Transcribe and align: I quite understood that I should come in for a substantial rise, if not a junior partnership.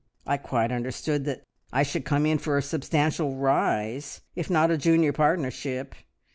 I 0.25 0.37
quite 0.37 0.71
understood 0.71 1.25
that 1.25 1.43
I 1.71 1.83
should 1.83 2.05
come 2.05 2.25
in 2.25 2.39
for 2.39 2.57
a 2.57 2.63
substantial 2.63 3.35
rise, 3.35 4.21
if 4.35 4.49
not 4.49 4.71
a 4.71 4.75
junior 4.77 5.13
partnership. 5.13 5.93